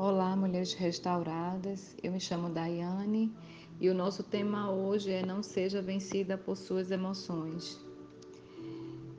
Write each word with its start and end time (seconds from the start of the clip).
Olá, 0.00 0.36
mulheres 0.36 0.74
restauradas. 0.74 1.96
Eu 2.00 2.12
me 2.12 2.20
chamo 2.20 2.48
Daiane 2.48 3.32
e 3.80 3.90
o 3.90 3.94
nosso 3.94 4.22
tema 4.22 4.70
hoje 4.70 5.10
é 5.10 5.26
Não 5.26 5.42
seja 5.42 5.82
vencida 5.82 6.38
por 6.38 6.56
suas 6.56 6.92
emoções. 6.92 7.84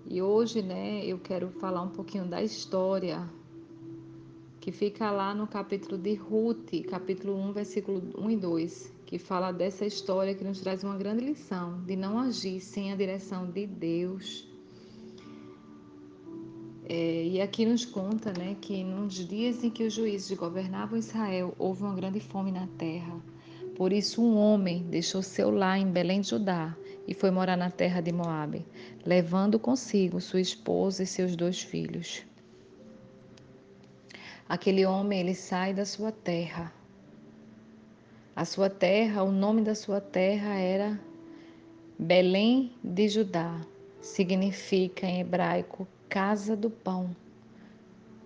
E 0.08 0.22
hoje, 0.22 0.62
né, 0.62 1.06
eu 1.06 1.20
quero 1.20 1.50
falar 1.50 1.82
um 1.82 1.90
pouquinho 1.90 2.26
da 2.26 2.42
história 2.42 3.30
que 4.62 4.72
fica 4.72 5.12
lá 5.12 5.36
no 5.36 5.48
capítulo 5.48 5.98
de 5.98 6.14
Ruth, 6.16 6.72
capítulo 6.90 7.36
1, 7.36 7.52
versículo 7.52 8.02
1 8.18 8.32
e 8.32 8.38
2, 8.38 8.94
que 9.06 9.20
fala 9.20 9.52
dessa 9.52 9.86
história 9.86 10.34
que 10.34 10.46
nos 10.46 10.62
traz 10.62 10.82
uma 10.82 10.96
grande 10.96 11.26
lição 11.26 11.84
de 11.84 11.98
não 11.98 12.18
agir 12.18 12.62
sem 12.62 12.94
a 12.94 12.96
direção 12.96 13.52
de 13.52 13.68
Deus 13.68 14.49
é, 16.92 17.24
e 17.24 17.40
aqui 17.40 17.68
nos 17.68 17.86
conta 17.86 18.34
né, 18.36 18.58
que 18.60 18.84
nos 18.84 19.14
dias 19.14 19.64
em 19.64 19.70
que 19.70 19.84
os 19.84 19.94
juízes 19.94 20.36
governavam 20.36 20.98
Israel, 20.98 21.54
houve 21.60 21.84
uma 21.84 21.94
grande 21.94 22.20
fome 22.20 22.52
na 22.52 22.66
terra. 22.80 23.22
Por 23.76 23.94
isso, 23.94 24.24
um 24.24 24.36
homem 24.36 24.82
deixou 24.90 25.22
seu 25.22 25.52
lar 25.52 25.78
em 25.78 25.92
Belém 25.92 26.22
de 26.22 26.30
Judá 26.30 26.76
e 27.08 27.14
foi 27.14 27.30
morar 27.30 27.56
na 27.56 27.70
terra 27.70 28.02
de 28.02 28.12
Moabe, 28.12 28.66
levando 29.06 29.60
consigo 29.60 30.20
sua 30.20 30.42
esposa 30.42 31.04
e 31.04 31.06
seus 31.06 31.36
dois 31.36 31.62
filhos. 31.62 32.24
Aquele 34.50 34.84
homem 34.84 35.20
ele 35.20 35.36
sai 35.36 35.76
da 35.76 35.86
sua 35.86 36.12
terra. 36.12 36.74
A 38.36 38.46
sua 38.46 38.68
terra, 38.68 39.22
o 39.22 39.32
nome 39.32 39.62
da 39.62 39.76
sua 39.76 40.02
terra 40.02 40.56
era 40.56 41.00
Belém 42.00 42.74
de 42.84 43.08
Judá. 43.08 43.62
Significa 44.02 45.06
em 45.06 45.20
hebraico 45.20 45.88
casa 46.10 46.56
do 46.56 46.70
pão. 46.70 47.16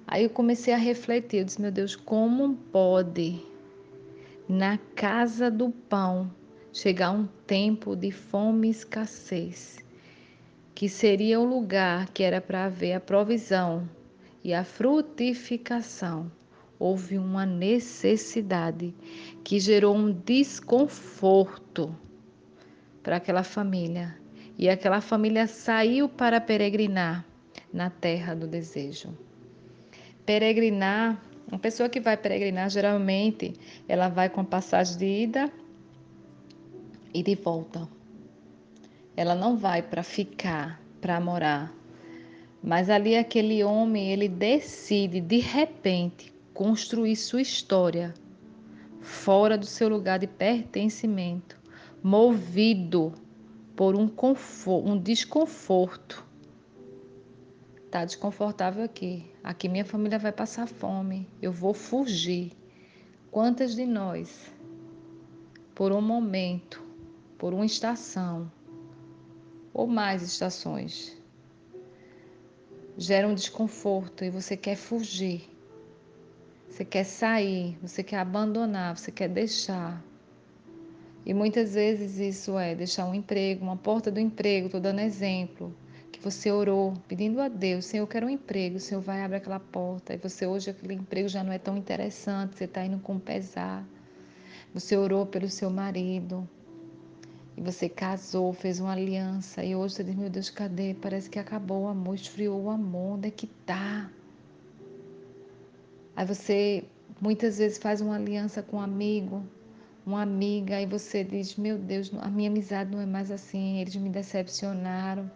Aí 0.08 0.24
eu 0.24 0.30
comecei 0.30 0.74
a 0.74 0.78
refletir, 0.78 1.40
eu 1.40 1.46
disse, 1.46 1.62
meu 1.62 1.72
Deus, 1.72 1.96
como 1.96 2.56
pode 2.72 3.42
na 4.48 4.78
casa 4.96 5.52
do 5.52 5.70
pão 5.70 6.32
chegar 6.72 7.12
um 7.12 7.28
tempo 7.46 7.96
de 7.96 8.12
fome 8.12 8.68
e 8.68 8.72
escassez, 8.72 9.78
que 10.74 10.88
seria 10.88 11.40
o 11.40 11.46
lugar 11.46 12.10
que 12.10 12.24
era 12.24 12.42
para 12.42 12.66
haver 12.66 12.94
a 12.94 13.00
provisão 13.00 13.88
e 14.44 14.54
a 14.54 14.64
frutificação. 14.64 16.32
Houve 16.80 17.18
uma 17.18 17.46
necessidade 17.46 18.94
que 19.44 19.60
gerou 19.60 19.96
um 19.96 20.12
desconforto 20.12 21.96
para 23.02 23.18
aquela 23.18 23.44
família. 23.44 24.18
E 24.58 24.70
aquela 24.70 25.00
família 25.00 25.48
saiu 25.48 26.10
para 26.10 26.42
peregrinar 26.42 27.26
na 27.74 27.90
terra 27.90 28.36
do 28.36 28.48
desejo. 28.48 29.10
Peregrinar, 30.26 31.20
uma 31.48 31.60
pessoa 31.60 31.90
que 31.90 32.00
vai 32.00 32.16
peregrinar, 32.16 32.70
geralmente, 32.70 33.54
ela 33.90 34.08
vai 34.08 34.30
com 34.30 34.46
passagem 34.46 34.98
de 34.98 35.06
ida 35.06 35.52
e 37.14 37.24
de 37.24 37.36
volta. 37.36 37.90
Ela 39.18 39.36
não 39.36 39.58
vai 39.58 39.82
para 39.82 40.04
ficar, 40.04 40.80
para 41.02 41.20
morar. 41.20 41.74
Mas 42.62 42.90
ali 42.90 43.18
aquele 43.18 43.64
homem, 43.64 44.12
ele 44.12 44.30
decide 44.30 45.20
de 45.20 45.40
repente 45.40 46.32
construir 46.54 47.16
sua 47.16 47.42
história 47.42 48.14
fora 49.02 49.58
do 49.58 49.66
seu 49.66 49.90
lugar 49.90 50.18
de 50.18 50.28
pertencimento, 50.28 51.60
movido 52.02 53.14
por 53.76 53.96
um, 53.96 54.08
conforto, 54.08 54.90
um 54.90 54.98
desconforto 54.98 56.23
Tá 57.94 58.06
desconfortável 58.06 58.84
aqui. 58.84 59.24
Aqui 59.44 59.70
minha 59.70 59.86
família 59.86 60.18
vai 60.18 60.32
passar 60.32 60.68
fome. 60.68 61.30
Eu 61.40 61.52
vou 61.52 61.76
fugir. 61.76 62.52
Quantas 63.30 63.76
de 63.76 63.86
nós, 63.86 64.52
por 65.76 65.92
um 65.92 66.02
momento, 66.02 66.82
por 67.38 67.54
uma 67.54 67.68
estação, 67.68 68.52
ou 69.72 69.86
mais 69.86 70.24
estações, 70.24 71.16
gera 72.98 73.28
um 73.28 73.36
desconforto 73.36 74.26
e 74.26 74.32
você 74.32 74.58
quer 74.58 74.76
fugir, 74.76 75.48
você 76.68 76.84
quer 76.84 77.04
sair, 77.04 77.78
você 77.80 78.02
quer 78.02 78.18
abandonar, 78.18 78.98
você 78.98 79.12
quer 79.12 79.30
deixar. 79.30 80.04
E 81.24 81.32
muitas 81.32 81.76
vezes 81.76 82.18
isso 82.18 82.58
é 82.58 82.74
deixar 82.74 83.06
um 83.06 83.14
emprego, 83.14 83.64
uma 83.64 83.78
porta 83.78 84.10
do 84.10 84.20
emprego, 84.20 84.66
estou 84.66 84.82
dando 84.82 85.00
exemplo 85.00 85.72
você 86.24 86.50
orou 86.50 86.94
pedindo 87.06 87.42
a 87.42 87.50
Deus, 87.50 87.86
Senhor, 87.86 88.04
eu 88.04 88.08
quero 88.08 88.28
um 88.28 88.30
emprego, 88.30 88.78
o 88.78 88.80
Senhor 88.80 89.02
vai 89.02 89.22
abrir 89.22 89.38
aquela 89.38 89.60
porta, 89.60 90.14
e 90.14 90.18
você 90.18 90.48
hoje 90.48 90.70
aquele 90.70 90.94
emprego 90.94 91.28
já 91.28 91.44
não 91.44 91.52
é 91.52 91.60
tão 91.60 91.76
interessante, 91.76 92.56
você 92.56 92.64
está 92.64 92.86
indo 92.86 92.98
com 93.00 93.20
pesar. 93.20 93.86
Você 94.74 94.96
orou 94.96 95.26
pelo 95.26 95.50
seu 95.50 95.70
marido, 95.70 96.48
e 97.58 97.62
você 97.62 97.90
casou, 97.90 98.54
fez 98.54 98.80
uma 98.80 98.94
aliança, 98.94 99.66
e 99.66 99.76
hoje 99.76 99.96
você 99.96 100.04
diz, 100.06 100.16
meu 100.16 100.30
Deus, 100.30 100.50
cadê? 100.50 100.94
Parece 100.94 101.30
que 101.30 101.38
acabou 101.38 101.84
o 101.84 101.88
amor, 101.90 102.16
esfriou 102.16 102.64
o 102.64 102.70
amor, 102.70 103.18
onde 103.18 103.28
é 103.28 103.32
que 103.32 103.46
está? 103.46 104.10
Aí 106.16 106.26
você 106.26 106.86
muitas 107.20 107.58
vezes 107.58 107.78
faz 107.78 108.00
uma 108.00 108.16
aliança 108.16 108.64
com 108.64 108.78
um 108.78 108.82
amigo, 108.82 109.44
uma 110.06 110.22
amiga, 110.22 110.80
e 110.80 110.86
você 110.86 111.22
diz, 111.22 111.58
meu 111.58 111.78
Deus, 111.78 112.10
a 112.22 112.30
minha 112.30 112.50
amizade 112.50 112.90
não 112.90 113.02
é 113.02 113.06
mais 113.06 113.30
assim, 113.30 113.80
eles 113.82 113.96
me 113.98 114.10
decepcionaram 114.10 115.30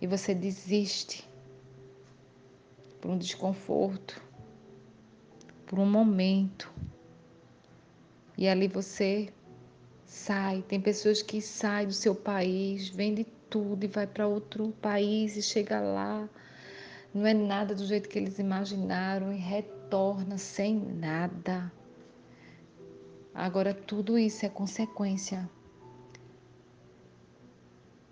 e 0.00 0.06
você 0.06 0.34
desiste 0.34 1.28
por 3.00 3.10
um 3.10 3.18
desconforto, 3.18 4.20
por 5.66 5.78
um 5.78 5.86
momento. 5.86 6.72
E 8.36 8.48
ali 8.48 8.68
você 8.68 9.32
sai. 10.04 10.62
Tem 10.62 10.80
pessoas 10.80 11.22
que 11.22 11.40
saem 11.40 11.88
do 11.88 11.92
seu 11.92 12.14
país, 12.14 12.88
vende 12.88 13.24
tudo 13.48 13.84
e 13.84 13.88
vai 13.88 14.06
para 14.06 14.26
outro 14.26 14.74
país 14.80 15.36
e 15.36 15.42
chega 15.42 15.80
lá. 15.80 16.28
Não 17.14 17.26
é 17.26 17.32
nada 17.32 17.74
do 17.74 17.86
jeito 17.86 18.08
que 18.08 18.18
eles 18.18 18.38
imaginaram 18.38 19.32
e 19.32 19.36
retorna 19.36 20.36
sem 20.36 20.76
nada. 20.76 21.72
Agora, 23.34 23.72
tudo 23.72 24.18
isso 24.18 24.44
é 24.44 24.48
consequência 24.48 25.48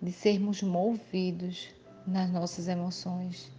de 0.05 0.11
sermos 0.11 0.61
movidos 0.61 1.69
nas 2.05 2.31
nossas 2.31 2.67
emoções 2.67 3.51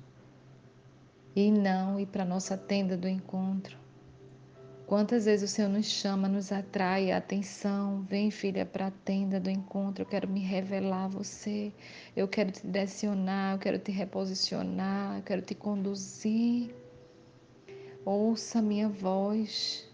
e 1.35 1.51
não 1.51 1.99
ir 1.99 2.07
para 2.07 2.25
nossa 2.25 2.57
tenda 2.57 2.97
do 2.97 3.09
encontro. 3.09 3.77
Quantas 4.87 5.25
vezes 5.25 5.51
o 5.51 5.53
Senhor 5.53 5.69
nos 5.69 5.87
chama, 5.87 6.29
nos 6.29 6.53
atrai 6.53 7.11
a 7.11 7.17
atenção, 7.17 8.03
vem 8.09 8.31
filha 8.31 8.65
para 8.65 8.87
a 8.87 8.91
tenda 8.93 9.41
do 9.41 9.51
encontro, 9.51 10.03
eu 10.03 10.07
quero 10.07 10.29
me 10.29 10.39
revelar 10.39 11.07
a 11.07 11.09
você, 11.09 11.73
eu 12.15 12.29
quero 12.29 12.53
te 12.53 12.65
direcionar, 12.65 13.55
eu 13.55 13.59
quero 13.59 13.81
te 13.81 13.91
reposicionar, 13.91 15.17
eu 15.17 15.23
quero 15.25 15.43
te 15.43 15.57
conduzir. 15.57 16.73
Ouça 18.05 18.61
a 18.61 18.63
minha 18.63 18.89
voz 18.89 19.85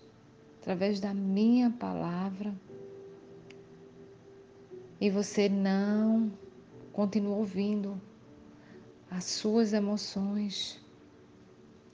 através 0.61 1.01
da 1.01 1.15
minha 1.15 1.71
palavra. 1.71 2.55
E 5.01 5.09
você 5.09 5.49
não 5.49 6.31
continua 6.93 7.37
ouvindo 7.37 8.01
as 9.11 9.25
suas 9.25 9.73
emoções, 9.73 10.81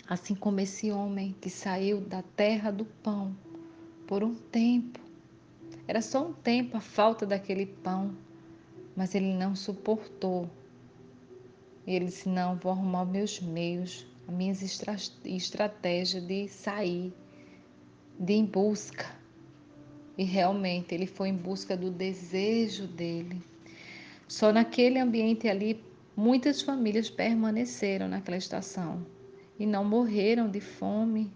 assim 0.08 0.34
como 0.34 0.60
esse 0.60 0.90
homem 0.90 1.34
que 1.40 1.48
saiu 1.48 2.00
da 2.00 2.22
terra 2.22 2.70
do 2.70 2.84
pão 2.84 3.36
por 4.06 4.24
um 4.24 4.34
tempo. 4.34 4.98
Era 5.86 6.02
só 6.02 6.26
um 6.26 6.32
tempo 6.32 6.76
a 6.76 6.80
falta 6.80 7.24
daquele 7.24 7.66
pão, 7.66 8.16
mas 8.96 9.14
ele 9.14 9.34
não 9.34 9.54
suportou. 9.54 10.50
Ele 11.86 12.06
disse: 12.06 12.28
Não, 12.28 12.56
vou 12.56 12.72
arrumar 12.72 13.04
meus 13.04 13.40
meios, 13.40 14.06
as 14.26 14.34
minhas 14.34 14.62
estratégias 15.24 16.26
de 16.26 16.48
sair, 16.48 17.12
de 18.18 18.32
ir 18.32 18.36
em 18.36 18.44
busca. 18.44 19.06
E 20.16 20.24
realmente 20.24 20.94
ele 20.94 21.06
foi 21.06 21.28
em 21.28 21.36
busca 21.36 21.76
do 21.76 21.90
desejo 21.90 22.86
dele. 22.86 23.40
Só 24.28 24.52
naquele 24.52 24.98
ambiente 24.98 25.48
ali 25.48 25.82
Muitas 26.20 26.60
famílias 26.60 27.08
permaneceram 27.08 28.08
naquela 28.08 28.36
estação 28.36 29.06
e 29.56 29.64
não 29.64 29.84
morreram 29.84 30.50
de 30.50 30.60
fome. 30.60 31.32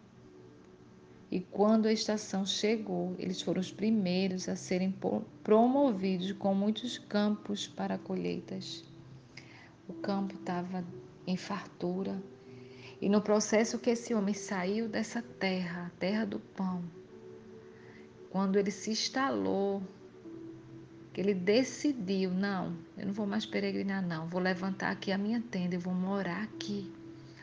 E 1.31 1.39
quando 1.39 1.87
a 1.87 1.93
estação 1.93 2.45
chegou, 2.45 3.15
eles 3.17 3.41
foram 3.41 3.61
os 3.61 3.71
primeiros 3.71 4.49
a 4.49 4.57
serem 4.57 4.93
promovidos 5.45 6.33
com 6.33 6.53
muitos 6.53 6.99
campos 6.99 7.69
para 7.69 7.97
colheitas. 7.97 8.85
O 9.87 9.93
campo 9.93 10.35
estava 10.35 10.85
em 11.29 11.37
fartura. 11.37 12.21
E 13.01 13.09
no 13.09 13.23
processo 13.23 13.79
que 13.79 13.91
esse 13.91 14.13
homem 14.13 14.35
saiu 14.35 14.89
dessa 14.89 15.23
terra, 15.23 15.87
a 15.87 15.99
terra 16.01 16.25
do 16.25 16.41
pão, 16.41 16.83
quando 18.31 18.59
ele 18.59 18.73
se 18.73 18.91
instalou 18.91 19.81
que 21.13 21.21
ele 21.21 21.35
decidiu, 21.35 22.31
não, 22.31 22.77
eu 22.97 23.07
não 23.07 23.13
vou 23.13 23.27
mais 23.27 23.45
peregrinar 23.45 24.07
não, 24.07 24.29
vou 24.29 24.41
levantar 24.41 24.91
aqui 24.91 25.13
a 25.13 25.19
minha 25.19 25.41
tenda, 25.41 25.75
eu 25.75 25.81
vou 25.81 25.95
morar 25.95 26.43
aqui. 26.43 26.91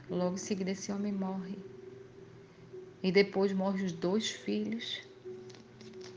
Logo 0.09 0.35
em 0.35 0.37
seguida 0.37 0.71
esse 0.71 0.91
homem 0.91 1.11
morre. 1.11 1.57
E 3.03 3.11
depois 3.11 3.53
morrem 3.53 3.85
os 3.85 3.91
dois 3.91 4.31
filhos. 4.31 5.01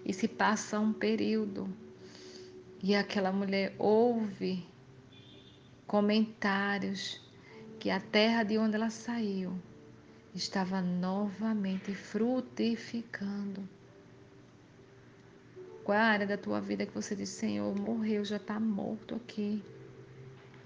E 0.04 0.12
se 0.12 0.26
passa 0.26 0.80
um 0.80 0.92
período 0.92 1.68
e 2.82 2.96
aquela 2.96 3.30
mulher 3.30 3.74
ouve 3.78 4.66
comentários 5.86 7.20
que 7.78 7.90
a 7.90 8.00
terra 8.00 8.42
de 8.42 8.58
onde 8.58 8.74
ela 8.74 8.90
saiu 8.90 9.56
estava 10.34 10.80
novamente 10.80 11.94
frutificando. 11.94 13.68
Qual 15.84 15.98
é 15.98 16.00
a 16.00 16.04
área 16.04 16.26
da 16.26 16.36
tua 16.38 16.60
vida 16.60 16.86
que 16.86 16.94
você 16.94 17.16
diz, 17.16 17.28
Senhor, 17.28 17.74
morreu, 17.74 18.24
já 18.24 18.36
está 18.36 18.60
morto 18.60 19.16
aqui. 19.16 19.62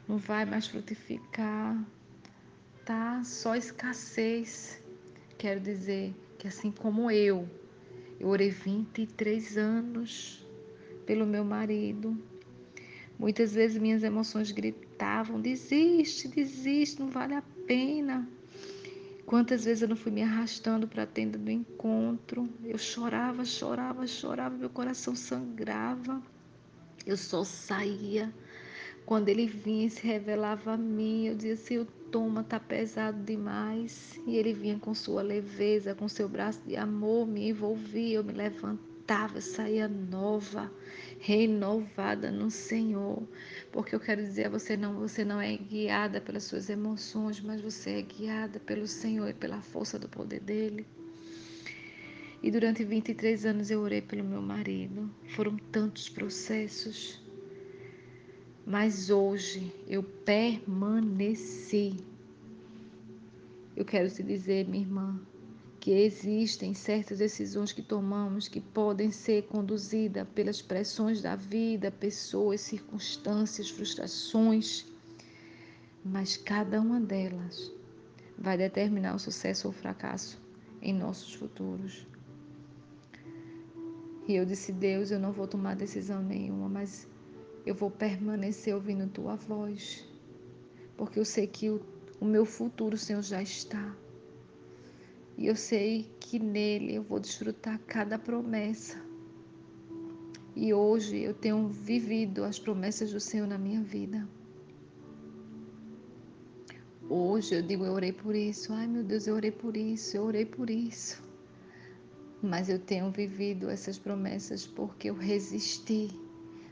Não 0.07 0.19
vai 0.19 0.45
mais 0.45 0.67
frutificar. 0.67 1.83
Tá 2.85 3.23
só 3.25 3.57
escassez. 3.57 4.83
Quero 5.39 5.59
dizer 5.61 6.15
que 6.39 6.47
assim 6.47 6.71
como 6.71 7.11
eu, 7.11 7.49
eu 8.21 8.29
orei 8.29 8.51
23 8.51 9.57
anos 9.57 10.47
pelo 11.07 11.27
meu 11.27 11.45
marido. 11.45 12.17
Muitas 13.19 13.55
vezes 13.55 13.79
minhas 13.79 14.03
emoções 14.03 14.51
gritavam: 14.51 15.41
desiste, 15.41 16.29
desiste, 16.29 17.01
não 17.01 17.09
vale 17.09 17.35
a 17.35 17.43
pena. 17.67 18.29
Quantas 19.27 19.65
vezes 19.65 19.83
eu 19.83 19.89
não 19.89 19.97
fui 19.97 20.13
me 20.13 20.23
arrastando 20.23 20.87
para 20.87 21.03
a 21.03 21.07
tenda 21.07 21.37
do 21.37 21.51
encontro? 21.51 22.49
Eu 22.63 22.79
chorava, 22.79 23.45
chorava, 23.45 24.07
chorava, 24.07 24.57
meu 24.57 24.71
coração 24.71 25.17
sangrava. 25.17 26.23
Eu 27.05 27.17
só 27.17 27.43
saía. 27.43 28.33
Quando 29.05 29.29
ele 29.29 29.49
vinha 29.49 29.89
e 29.89 29.91
se 29.91 30.07
revelava 30.07 30.75
a 30.75 30.77
mim, 30.77 31.27
eu 31.27 31.35
dizia 31.35 31.55
assim: 31.55 31.79
o 31.79 31.85
toma, 31.85 32.45
tá 32.45 32.61
pesado 32.61 33.21
demais. 33.25 34.17
E 34.29 34.37
ele 34.37 34.53
vinha 34.53 34.79
com 34.79 34.95
sua 34.95 35.23
leveza, 35.23 35.93
com 35.93 36.09
seu 36.09 36.29
braço 36.29 36.61
de 36.65 36.77
amor, 36.77 37.27
me 37.27 37.49
envolvia, 37.49 38.19
eu 38.19 38.25
me 38.25 38.33
levantava, 38.33 39.39
eu 39.39 39.43
saía 39.43 39.89
nova, 39.89 40.73
renovada 41.19 42.31
no 42.31 42.49
Senhor. 42.49 43.25
Porque 43.77 43.95
eu 43.95 44.01
quero 44.01 44.23
dizer 44.23 44.47
a 44.47 44.49
você 44.49 44.75
não, 44.75 44.95
você 44.95 45.23
não 45.23 45.39
é 45.39 45.55
guiada 45.55 46.19
pelas 46.19 46.45
suas 46.45 46.71
emoções, 46.71 47.43
mas 47.43 47.61
você 47.61 47.99
é 47.99 48.01
guiada 48.01 48.59
pelo 48.59 48.87
Senhor 48.87 49.29
e 49.29 49.35
pela 49.35 49.61
força 49.61 49.99
do 49.99 50.09
poder 50.09 50.41
dele. 50.41 50.87
E 52.43 52.51
durante 52.51 52.83
23 52.83 53.45
anos 53.45 53.71
eu 53.71 53.83
orei 53.83 54.01
pelo 54.01 54.25
meu 54.25 54.41
marido. 54.41 55.11
Foram 55.29 55.59
tantos 55.71 56.09
processos. 56.09 57.23
Mas 58.65 59.11
hoje 59.11 59.71
eu 59.87 60.03
permaneci. 60.03 61.99
Eu 63.77 63.85
quero 63.85 64.11
te 64.11 64.23
dizer, 64.23 64.67
minha 64.67 64.85
irmã, 64.85 65.21
que 65.87 65.93
existem 65.93 66.75
certas 66.75 67.19
decisões 67.19 67.73
que 67.73 67.81
tomamos 67.81 68.49
que 68.49 68.61
podem 68.61 69.13
ser 69.13 69.45
conduzidas 69.45 70.27
pelas 70.35 70.61
pressões 70.61 71.23
da 71.23 71.37
vida, 71.37 71.93
pessoas, 71.93 72.61
circunstâncias, 72.61 73.71
frustrações, 73.71 74.85
mas 76.05 76.37
cada 76.37 76.81
uma 76.81 76.99
delas 76.99 77.71
vai 78.37 78.59
determinar 78.59 79.15
o 79.15 79.21
sucesso 79.21 79.69
ou 79.69 79.73
o 79.73 79.77
fracasso 79.77 80.43
em 80.83 80.93
nossos 80.93 81.33
futuros. 81.35 82.05
E 84.27 84.35
eu 84.35 84.45
disse, 84.45 84.73
Deus, 84.73 85.13
eu 85.13 85.21
não 85.21 85.31
vou 85.31 85.47
tomar 85.47 85.77
decisão 85.77 86.21
nenhuma, 86.21 86.69
mas 86.69 87.07
eu 87.65 87.77
vou 87.77 87.93
permanecer 87.93 88.75
ouvindo 88.75 89.09
tua 89.09 89.37
voz, 89.37 90.05
porque 90.97 91.21
eu 91.21 91.25
sei 91.25 91.47
que 91.47 91.71
o, 91.71 91.81
o 92.21 92.25
meu 92.25 92.45
futuro, 92.45 92.97
Senhor, 92.97 93.23
já 93.23 93.41
está. 93.41 93.95
E 95.37 95.47
eu 95.47 95.55
sei 95.55 96.11
que 96.19 96.39
nele 96.39 96.95
eu 96.95 97.03
vou 97.03 97.21
desfrutar 97.21 97.79
cada 97.81 98.19
promessa. 98.19 98.99
E 100.55 100.73
hoje 100.73 101.19
eu 101.19 101.35
tenho 101.35 101.69
vivido 101.69 102.43
as 102.43 102.59
promessas 102.59 103.13
do 103.13 103.21
Senhor 103.21 103.47
na 103.47 103.59
minha 103.59 103.83
vida. 103.83 104.27
Hoje 107.09 107.55
eu 107.55 107.63
digo, 107.63 107.85
eu 107.85 107.93
orei 107.93 108.13
por 108.13 108.35
isso. 108.35 108.73
Ai 108.73 108.87
meu 108.87 109.05
Deus, 109.05 109.27
eu 109.27 109.35
orei 109.35 109.51
por 109.51 109.77
isso, 109.77 110.17
eu 110.17 110.25
orei 110.25 110.47
por 110.47 110.71
isso. 110.71 111.23
Mas 112.43 112.71
eu 112.71 112.79
tenho 112.79 113.11
vivido 113.11 113.69
essas 113.69 113.99
promessas 113.99 114.67
porque 114.67 115.11
eu 115.11 115.15
resisti 115.15 116.09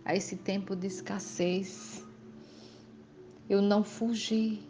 a 0.04 0.16
esse 0.16 0.36
tempo 0.36 0.74
de 0.74 0.86
escassez. 0.86 2.02
Eu 3.48 3.60
não 3.60 3.84
fugi. 3.84 4.62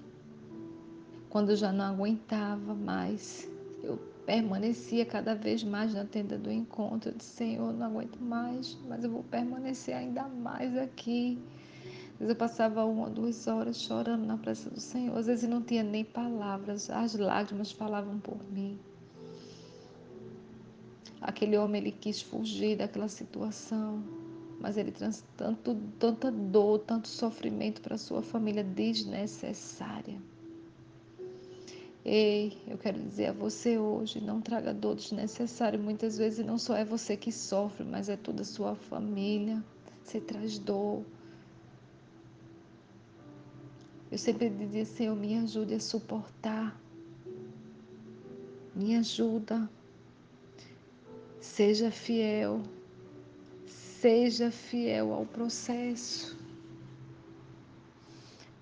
Quando 1.31 1.50
eu 1.50 1.56
já 1.56 1.73
não 1.73 1.85
aguentava 1.85 2.75
mais, 2.75 3.49
eu 3.85 3.99
permanecia 4.25 5.05
cada 5.05 5.35
vez 5.35 5.63
mais 5.63 5.95
na 5.95 6.05
tenda 6.05 6.39
do 6.39 6.51
encontro. 6.51 7.11
Eu 7.11 7.15
disse, 7.15 7.37
Senhor, 7.37 7.73
não 7.73 7.87
aguento 7.87 8.19
mais, 8.19 8.79
mas 8.89 9.05
eu 9.05 9.11
vou 9.11 9.23
permanecer 9.23 9.95
ainda 9.95 10.27
mais 10.29 10.77
aqui. 10.77 11.39
Às 12.15 12.21
vezes 12.21 12.31
eu 12.31 12.37
passava 12.37 12.85
uma, 12.85 13.11
duas 13.11 13.47
horas 13.47 13.83
chorando 13.83 14.25
na 14.25 14.39
presença 14.39 14.71
do 14.71 14.81
Senhor. 14.81 15.17
Às 15.17 15.27
vezes 15.27 15.49
não 15.49 15.63
tinha 15.63 15.83
nem 15.83 16.05
palavras, 16.05 16.89
as 16.91 17.15
lágrimas 17.15 17.73
falavam 17.73 18.19
por 18.19 18.39
mim. 18.51 18.79
Aquele 21.21 21.57
homem 21.57 21.81
ele 21.81 21.93
quis 21.93 22.21
fugir 22.21 22.77
daquela 22.77 23.09
situação, 23.09 24.03
mas 24.61 24.77
ele 24.77 24.93
trouxe 24.93 25.25
tanto, 25.37 25.77
tanta 25.99 26.31
dor, 26.31 26.81
tanto 26.81 27.09
sofrimento 27.09 27.81
para 27.81 27.97
sua 27.97 28.23
família 28.23 28.63
desnecessária. 28.63 30.19
Ei, 32.05 32.59
eu 32.69 32.77
quero 32.77 33.01
dizer 33.01 33.29
a 33.29 33.33
você 33.33 33.79
hoje, 33.79 34.21
não 34.21 34.39
traga 34.39 34.75
dor 34.75 34.95
desnecessária. 34.95 35.79
Muitas 35.79 36.19
vezes 36.19 36.45
não 36.45 36.59
só 36.59 36.77
é 36.77 36.85
você 36.85 37.17
que 37.17 37.33
sofre, 37.33 37.83
mas 37.83 38.11
é 38.11 38.17
toda 38.17 38.43
a 38.43 38.45
sua 38.45 38.75
família. 38.75 39.65
Você 40.03 40.21
traz 40.21 40.59
dor. 40.59 41.03
Eu 44.12 44.19
sempre 44.19 44.51
dizia, 44.51 44.85
Senhor, 44.85 45.17
me 45.17 45.39
ajude 45.39 45.75
a 45.75 45.81
suportar. 45.81 46.79
Me 48.75 48.97
ajuda. 48.97 49.69
Seja 51.41 51.91
fiel. 51.91 52.61
Seja 53.67 54.50
fiel 54.50 55.11
ao 55.11 55.25
processo. 55.25 56.37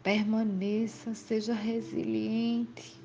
Permaneça, 0.00 1.12
seja 1.12 1.55
resiliente. 1.55 3.01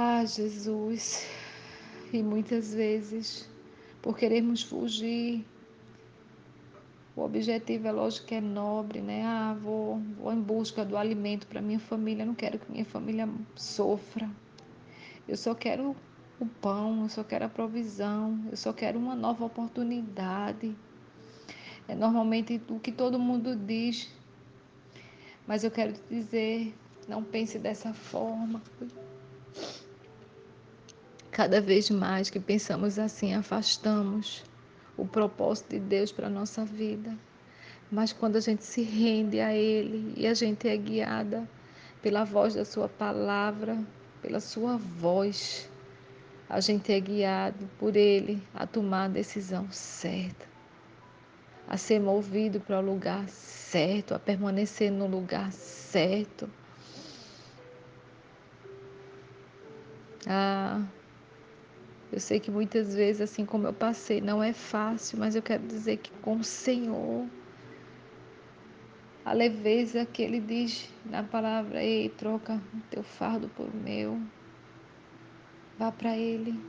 Ah, 0.00 0.24
Jesus, 0.24 1.26
e 2.12 2.22
muitas 2.22 2.72
vezes, 2.72 3.50
por 4.00 4.16
querermos 4.16 4.62
fugir, 4.62 5.44
o 7.16 7.22
objetivo 7.22 7.88
é 7.88 7.90
lógico 7.90 8.28
que 8.28 8.36
é 8.36 8.40
nobre, 8.40 9.00
né? 9.00 9.24
Ah, 9.24 9.56
vou, 9.60 9.98
vou 10.16 10.32
em 10.32 10.40
busca 10.40 10.84
do 10.84 10.96
alimento 10.96 11.48
para 11.48 11.60
minha 11.60 11.80
família, 11.80 12.24
não 12.24 12.36
quero 12.36 12.60
que 12.60 12.70
minha 12.70 12.84
família 12.84 13.28
sofra. 13.56 14.30
Eu 15.26 15.36
só 15.36 15.52
quero 15.52 15.96
o 16.38 16.46
pão, 16.46 17.02
eu 17.02 17.08
só 17.08 17.24
quero 17.24 17.46
a 17.46 17.48
provisão, 17.48 18.40
eu 18.52 18.56
só 18.56 18.72
quero 18.72 19.00
uma 19.00 19.16
nova 19.16 19.46
oportunidade. 19.46 20.76
É 21.88 21.96
normalmente 21.96 22.62
o 22.68 22.78
que 22.78 22.92
todo 22.92 23.18
mundo 23.18 23.56
diz, 23.56 24.08
mas 25.44 25.64
eu 25.64 25.72
quero 25.72 25.92
te 25.92 26.02
dizer, 26.08 26.72
não 27.08 27.20
pense 27.24 27.58
dessa 27.58 27.92
forma. 27.92 28.62
Cada 31.38 31.60
vez 31.60 31.88
mais 31.88 32.28
que 32.30 32.40
pensamos 32.40 32.98
assim, 32.98 33.32
afastamos 33.32 34.42
o 34.96 35.06
propósito 35.06 35.70
de 35.70 35.78
Deus 35.78 36.10
para 36.10 36.26
a 36.26 36.28
nossa 36.28 36.64
vida. 36.64 37.16
Mas 37.92 38.12
quando 38.12 38.34
a 38.34 38.40
gente 38.40 38.64
se 38.64 38.82
rende 38.82 39.38
a 39.38 39.54
Ele 39.54 40.12
e 40.16 40.26
a 40.26 40.34
gente 40.34 40.66
é 40.66 40.76
guiada 40.76 41.48
pela 42.02 42.24
voz 42.24 42.56
da 42.56 42.64
Sua 42.64 42.88
palavra, 42.88 43.78
pela 44.20 44.40
Sua 44.40 44.78
voz, 44.78 45.70
a 46.50 46.58
gente 46.58 46.92
é 46.92 46.98
guiado 46.98 47.70
por 47.78 47.94
Ele 47.94 48.42
a 48.52 48.66
tomar 48.66 49.04
a 49.04 49.08
decisão 49.08 49.70
certa, 49.70 50.44
a 51.68 51.76
ser 51.76 52.00
movido 52.00 52.58
para 52.58 52.80
o 52.80 52.84
lugar 52.84 53.28
certo, 53.28 54.12
a 54.12 54.18
permanecer 54.18 54.90
no 54.90 55.06
lugar 55.06 55.52
certo. 55.52 56.50
Ah, 60.26 60.82
eu 62.18 62.20
sei 62.20 62.40
que 62.40 62.50
muitas 62.50 62.96
vezes, 62.96 63.20
assim 63.20 63.46
como 63.46 63.68
eu 63.68 63.72
passei, 63.72 64.20
não 64.20 64.42
é 64.42 64.52
fácil, 64.52 65.20
mas 65.20 65.36
eu 65.36 65.42
quero 65.42 65.64
dizer 65.68 65.98
que 65.98 66.10
com 66.20 66.38
o 66.38 66.42
Senhor, 66.42 67.24
a 69.24 69.32
leveza 69.32 70.04
que 70.04 70.20
Ele 70.20 70.40
diz 70.40 70.92
na 71.04 71.22
palavra, 71.22 71.80
ei, 71.80 72.08
troca 72.08 72.60
o 72.74 72.80
teu 72.90 73.04
fardo 73.04 73.48
por 73.50 73.72
meu, 73.72 74.20
vá 75.78 75.92
para 75.92 76.16
Ele, 76.16 76.60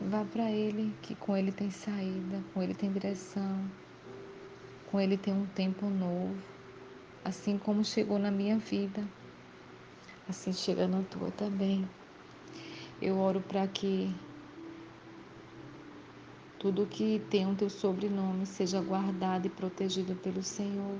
vá 0.00 0.24
para 0.24 0.50
Ele, 0.50 0.92
que 1.00 1.14
com 1.14 1.36
Ele 1.36 1.52
tem 1.52 1.70
saída, 1.70 2.42
com 2.52 2.60
Ele 2.60 2.74
tem 2.74 2.90
direção, 2.90 3.64
com 4.90 5.00
Ele 5.00 5.16
tem 5.16 5.32
um 5.32 5.46
tempo 5.46 5.86
novo, 5.88 6.34
assim 7.24 7.56
como 7.56 7.84
chegou 7.84 8.18
na 8.18 8.32
minha 8.32 8.58
vida. 8.58 9.00
assim 10.28 10.52
chega 10.52 10.88
na 10.88 11.02
tua 11.04 11.30
também. 11.30 11.88
Eu 13.00 13.16
oro 13.18 13.40
para 13.40 13.66
que 13.68 14.12
tudo 16.58 16.84
que 16.86 17.22
tem 17.30 17.48
o 17.48 17.54
teu 17.54 17.70
sobrenome 17.70 18.44
seja 18.44 18.80
guardado 18.80 19.46
e 19.46 19.50
protegido 19.50 20.16
pelo 20.16 20.42
Senhor. 20.42 20.98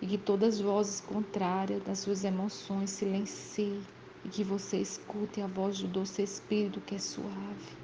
E 0.00 0.06
que 0.06 0.16
todas 0.16 0.54
as 0.54 0.60
vozes 0.62 1.00
contrárias 1.02 1.82
das 1.82 1.98
suas 1.98 2.24
emoções 2.24 2.88
silenciem. 2.88 3.82
E 4.24 4.28
que 4.30 4.42
você 4.42 4.78
escute 4.78 5.42
a 5.42 5.46
voz 5.46 5.80
do 5.80 5.88
doce 5.88 6.22
Espírito 6.22 6.80
que 6.80 6.94
é 6.94 6.98
suave. 6.98 7.76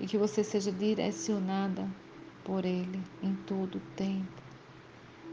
E 0.00 0.06
que 0.06 0.16
você 0.16 0.42
seja 0.42 0.72
direcionada 0.72 1.86
por 2.42 2.64
Ele 2.64 3.02
em 3.22 3.34
todo 3.46 3.76
o 3.76 3.82
tempo. 3.94 4.42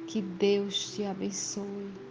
Que 0.07 0.21
Deus 0.21 0.93
te 0.93 1.05
abençoe. 1.05 2.10